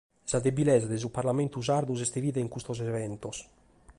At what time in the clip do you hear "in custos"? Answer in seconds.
2.43-2.77